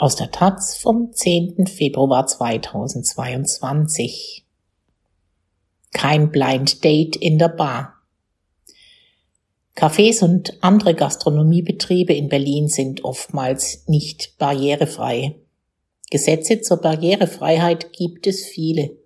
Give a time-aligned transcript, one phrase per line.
[0.00, 1.66] Aus der Taz vom 10.
[1.66, 4.44] Februar 2022.
[5.92, 7.94] Kein Blind Date in der Bar.
[9.74, 15.34] Cafés und andere Gastronomiebetriebe in Berlin sind oftmals nicht barrierefrei.
[16.12, 18.96] Gesetze zur Barrierefreiheit gibt es viele.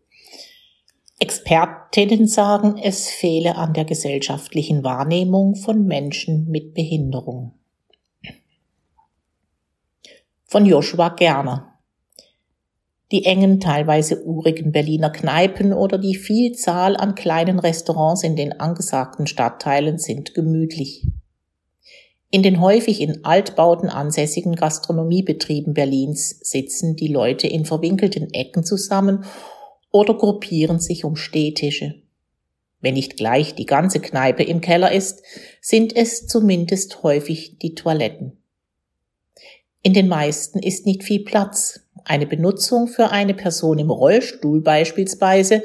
[1.18, 7.54] Expertinnen sagen, es fehle an der gesellschaftlichen Wahrnehmung von Menschen mit Behinderung
[10.52, 11.79] von Joshua Gerner.
[13.10, 19.27] Die engen, teilweise urigen Berliner Kneipen oder die Vielzahl an kleinen Restaurants in den angesagten
[19.27, 21.07] Stadtteilen sind gemütlich.
[22.30, 29.24] In den häufig in Altbauten ansässigen Gastronomiebetrieben Berlins sitzen die Leute in verwinkelten Ecken zusammen
[29.91, 31.95] oder gruppieren sich um Stehtische.
[32.82, 35.23] Wenn nicht gleich die ganze Kneipe im Keller ist,
[35.62, 38.41] sind es zumindest häufig die Toiletten.
[39.83, 41.80] In den meisten ist nicht viel Platz.
[42.05, 45.63] Eine Benutzung für eine Person im Rollstuhl beispielsweise,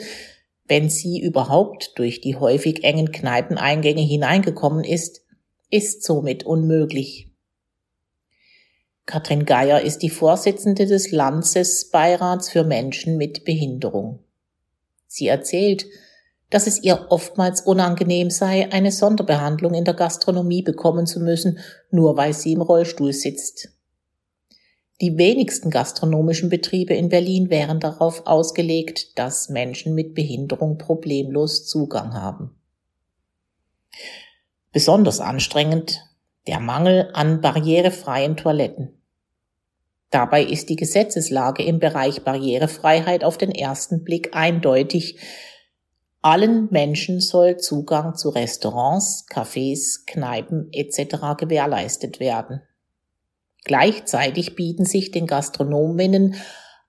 [0.68, 5.22] wenn sie überhaupt durch die häufig engen Kneipeneingänge hineingekommen ist,
[5.70, 7.30] ist somit unmöglich.
[9.06, 14.20] Katrin Geier ist die Vorsitzende des Landesbeirats für Menschen mit Behinderung.
[15.08, 15.86] Sie erzählt,
[16.50, 21.60] dass es ihr oftmals unangenehm sei, eine Sonderbehandlung in der Gastronomie bekommen zu müssen,
[21.92, 23.77] nur weil sie im Rollstuhl sitzt.
[25.00, 32.14] Die wenigsten gastronomischen Betriebe in Berlin wären darauf ausgelegt, dass Menschen mit Behinderung problemlos Zugang
[32.16, 32.60] haben.
[34.72, 36.04] Besonders anstrengend
[36.48, 39.00] der Mangel an barrierefreien Toiletten.
[40.10, 45.20] Dabei ist die Gesetzeslage im Bereich Barrierefreiheit auf den ersten Blick eindeutig.
[46.22, 51.38] Allen Menschen soll Zugang zu Restaurants, Cafés, Kneipen etc.
[51.38, 52.62] gewährleistet werden.
[53.68, 56.36] Gleichzeitig bieten sich den Gastronominnen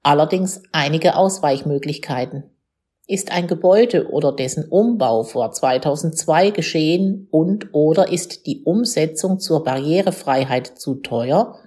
[0.02, 2.44] allerdings einige Ausweichmöglichkeiten.
[3.08, 9.64] Ist ein Gebäude oder dessen Umbau vor 2002 geschehen und oder ist die Umsetzung zur
[9.64, 11.58] Barrierefreiheit zu teuer,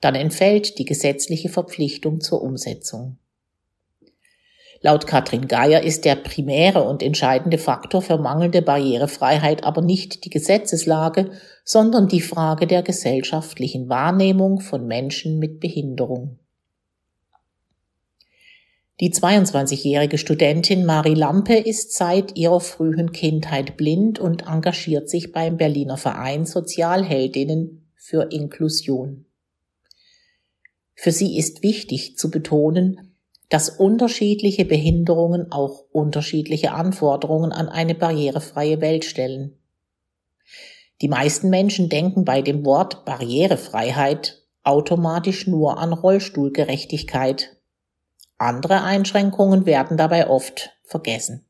[0.00, 3.18] dann entfällt die gesetzliche Verpflichtung zur Umsetzung.
[4.84, 10.28] Laut Katrin Geier ist der primäre und entscheidende Faktor für mangelnde Barrierefreiheit aber nicht die
[10.28, 11.30] Gesetzeslage,
[11.64, 16.38] sondern die Frage der gesellschaftlichen Wahrnehmung von Menschen mit Behinderung.
[19.00, 25.56] Die 22-jährige Studentin Marie Lampe ist seit ihrer frühen Kindheit blind und engagiert sich beim
[25.56, 29.24] Berliner Verein Sozialheldinnen für Inklusion.
[30.94, 33.13] Für sie ist wichtig zu betonen,
[33.48, 39.58] dass unterschiedliche Behinderungen auch unterschiedliche Anforderungen an eine barrierefreie Welt stellen.
[41.00, 47.56] Die meisten Menschen denken bei dem Wort Barrierefreiheit automatisch nur an Rollstuhlgerechtigkeit.
[48.38, 51.44] Andere Einschränkungen werden dabei oft vergessen.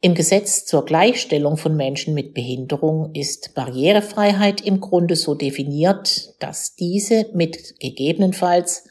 [0.00, 6.76] Im Gesetz zur Gleichstellung von Menschen mit Behinderung ist Barrierefreiheit im Grunde so definiert, dass
[6.76, 8.84] diese mit gegebenenfalls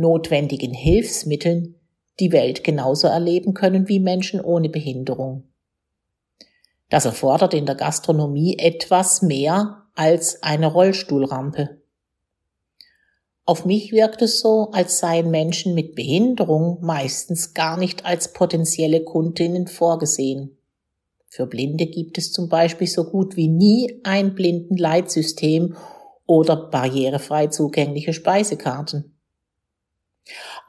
[0.00, 1.76] notwendigen Hilfsmitteln
[2.18, 5.44] die Welt genauso erleben können wie Menschen ohne Behinderung.
[6.88, 11.80] Das erfordert in der Gastronomie etwas mehr als eine Rollstuhlrampe.
[13.44, 19.02] Auf mich wirkt es so, als seien Menschen mit Behinderung meistens gar nicht als potenzielle
[19.02, 20.56] Kundinnen vorgesehen.
[21.28, 25.76] Für Blinde gibt es zum Beispiel so gut wie nie ein Blindenleitsystem
[26.26, 29.19] oder barrierefrei zugängliche Speisekarten.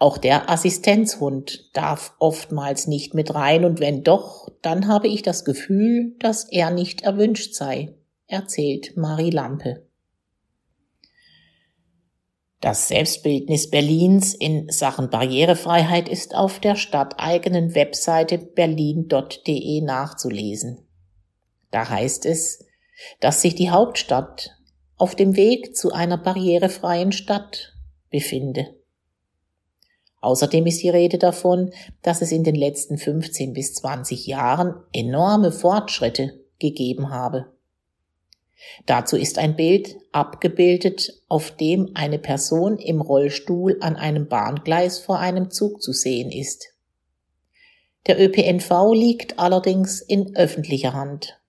[0.01, 5.45] Auch der Assistenzhund darf oftmals nicht mit rein und wenn doch, dann habe ich das
[5.45, 7.93] Gefühl, dass er nicht erwünscht sei,
[8.25, 9.85] erzählt Marie Lampe.
[12.61, 20.79] Das Selbstbildnis Berlins in Sachen Barrierefreiheit ist auf der stadteigenen Webseite berlin.de nachzulesen.
[21.69, 22.65] Da heißt es,
[23.19, 24.49] dass sich die Hauptstadt
[24.97, 27.77] auf dem Weg zu einer barrierefreien Stadt
[28.09, 28.80] befinde.
[30.21, 31.71] Außerdem ist die Rede davon,
[32.03, 37.47] dass es in den letzten 15 bis 20 Jahren enorme Fortschritte gegeben habe.
[38.85, 45.19] Dazu ist ein Bild abgebildet, auf dem eine Person im Rollstuhl an einem Bahngleis vor
[45.19, 46.75] einem Zug zu sehen ist.
[48.05, 51.40] Der ÖPNV liegt allerdings in öffentlicher Hand.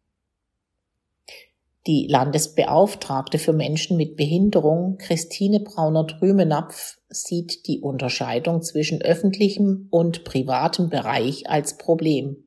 [1.86, 10.90] Die Landesbeauftragte für Menschen mit Behinderung, Christine Brauner-Drümenapf, sieht die Unterscheidung zwischen öffentlichem und privatem
[10.90, 12.44] Bereich als Problem.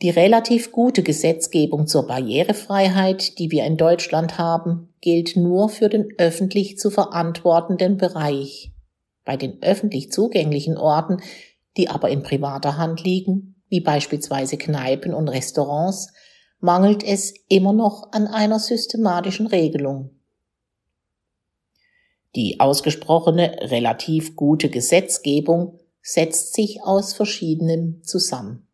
[0.00, 6.08] Die relativ gute Gesetzgebung zur Barrierefreiheit, die wir in Deutschland haben, gilt nur für den
[6.16, 8.72] öffentlich zu verantwortenden Bereich.
[9.24, 11.18] Bei den öffentlich zugänglichen Orten,
[11.76, 16.12] die aber in privater Hand liegen, wie beispielsweise Kneipen und Restaurants,
[16.60, 20.10] mangelt es immer noch an einer systematischen Regelung.
[22.34, 28.66] Die ausgesprochene relativ gute Gesetzgebung setzt sich aus verschiedenem zusammen.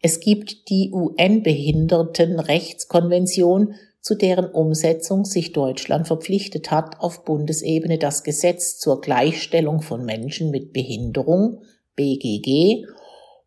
[0.00, 8.78] Es gibt die UN-Behindertenrechtskonvention, zu deren Umsetzung sich Deutschland verpflichtet hat, auf Bundesebene das Gesetz
[8.78, 11.62] zur Gleichstellung von Menschen mit Behinderung
[11.94, 12.84] BGG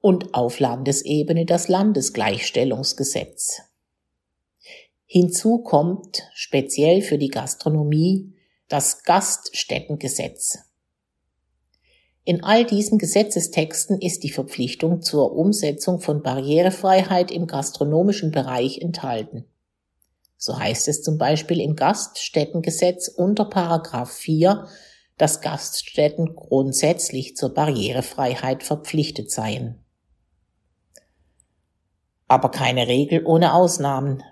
[0.06, 3.64] und auf Landesebene das Landesgleichstellungsgesetz.
[5.08, 8.36] Hinzu kommt speziell für die Gastronomie
[8.68, 10.60] das Gaststättengesetz.
[12.24, 19.46] In all diesen Gesetzestexten ist die Verpflichtung zur Umsetzung von Barrierefreiheit im gastronomischen Bereich enthalten.
[20.38, 24.68] So heißt es zum Beispiel im Gaststättengesetz unter Paragraph 4,
[25.18, 29.82] dass Gaststätten grundsätzlich zur Barrierefreiheit verpflichtet seien.
[32.28, 34.24] Aber keine Regel ohne Ausnahmen.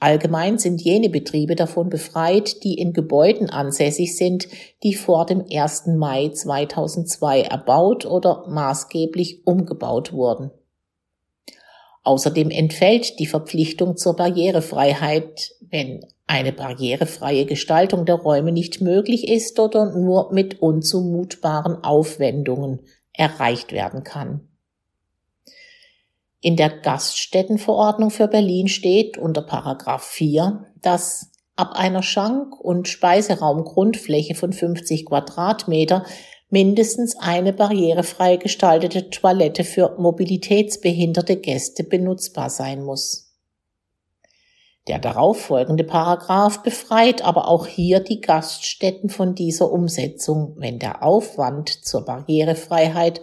[0.00, 4.48] Allgemein sind jene Betriebe davon befreit, die in Gebäuden ansässig sind,
[4.82, 5.86] die vor dem 1.
[5.96, 10.50] Mai 2002 erbaut oder maßgeblich umgebaut wurden.
[12.02, 19.60] Außerdem entfällt die Verpflichtung zur Barrierefreiheit, wenn eine barrierefreie Gestaltung der Räume nicht möglich ist
[19.60, 22.80] oder nur mit unzumutbaren Aufwendungen
[23.12, 24.48] erreicht werden kann.
[26.44, 34.34] In der Gaststättenverordnung für Berlin steht unter Paragraph 4, dass ab einer Schank- und Speiseraumgrundfläche
[34.34, 36.04] von 50 Quadratmeter
[36.50, 43.36] mindestens eine barrierefrei gestaltete Toilette für mobilitätsbehinderte Gäste benutzbar sein muss.
[44.88, 51.68] Der darauffolgende Paragraph befreit aber auch hier die Gaststätten von dieser Umsetzung, wenn der Aufwand
[51.68, 53.20] zur Barrierefreiheit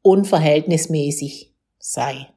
[0.00, 2.28] unverhältnismäßig sei.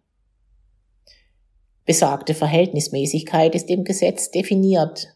[1.85, 5.15] Besagte Verhältnismäßigkeit ist im Gesetz definiert.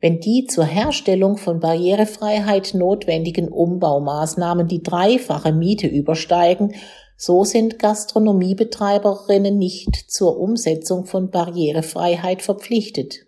[0.00, 6.74] Wenn die zur Herstellung von Barrierefreiheit notwendigen Umbaumaßnahmen die dreifache Miete übersteigen,
[7.16, 13.26] so sind Gastronomiebetreiberinnen nicht zur Umsetzung von Barrierefreiheit verpflichtet,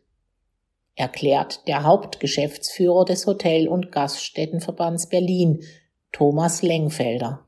[0.95, 5.63] erklärt der Hauptgeschäftsführer des Hotel- und Gaststättenverbands Berlin,
[6.13, 7.48] Thomas Lengfelder.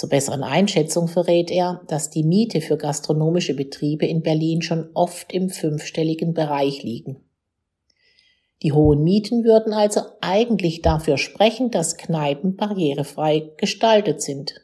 [0.00, 5.30] Zur besseren Einschätzung verrät er, dass die Miete für gastronomische Betriebe in Berlin schon oft
[5.30, 7.22] im fünfstelligen Bereich liegen.
[8.62, 14.54] Die hohen Mieten würden also eigentlich dafür sprechen, dass Kneipen barrierefrei gestaltet sind.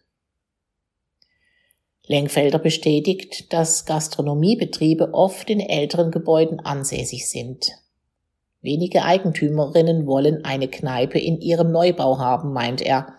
[2.07, 7.73] Lenkfelder bestätigt, dass Gastronomiebetriebe oft in älteren Gebäuden ansässig sind.
[8.63, 13.19] Wenige Eigentümerinnen wollen eine Kneipe in ihrem Neubau haben, meint er,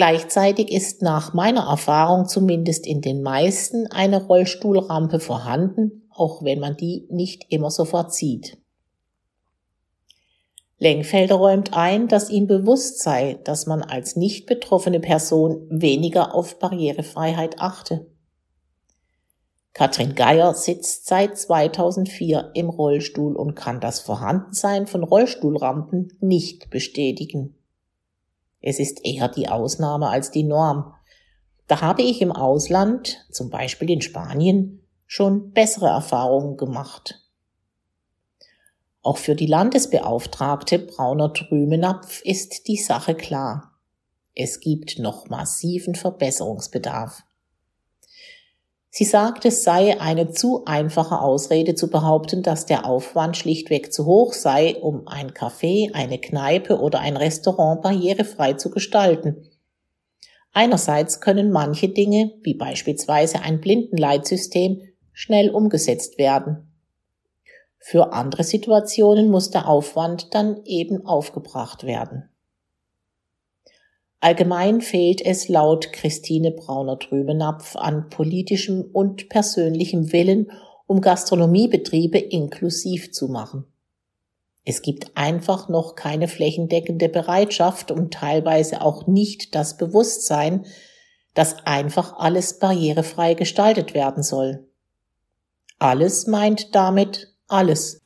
[0.00, 6.74] Gleichzeitig ist nach meiner Erfahrung zumindest in den meisten eine Rollstuhlrampe vorhanden, auch wenn man
[6.78, 8.56] die nicht immer sofort sieht.
[10.78, 16.58] Lenkfelder räumt ein, dass ihm bewusst sei, dass man als nicht betroffene Person weniger auf
[16.58, 18.06] Barrierefreiheit achte.
[19.74, 27.59] Katrin Geier sitzt seit 2004 im Rollstuhl und kann das Vorhandensein von Rollstuhlrampen nicht bestätigen.
[28.60, 30.94] Es ist eher die Ausnahme als die Norm.
[31.66, 37.20] Da habe ich im Ausland, zum Beispiel in Spanien, schon bessere Erfahrungen gemacht.
[39.02, 43.78] Auch für die Landesbeauftragte Brauner Trümenapf ist die Sache klar.
[44.34, 47.22] Es gibt noch massiven Verbesserungsbedarf.
[48.92, 54.04] Sie sagt, es sei eine zu einfache Ausrede zu behaupten, dass der Aufwand schlichtweg zu
[54.04, 59.48] hoch sei, um ein Café, eine Kneipe oder ein Restaurant barrierefrei zu gestalten.
[60.52, 64.80] Einerseits können manche Dinge, wie beispielsweise ein Blindenleitsystem,
[65.12, 66.66] schnell umgesetzt werden.
[67.78, 72.29] Für andere Situationen muss der Aufwand dann eben aufgebracht werden.
[74.20, 80.52] Allgemein fehlt es laut Christine Brauner-Trübenapf an politischem und persönlichem Willen,
[80.86, 83.64] um Gastronomiebetriebe inklusiv zu machen.
[84.64, 90.66] Es gibt einfach noch keine flächendeckende Bereitschaft und teilweise auch nicht das Bewusstsein,
[91.32, 94.68] dass einfach alles barrierefrei gestaltet werden soll.
[95.78, 97.99] Alles meint damit alles.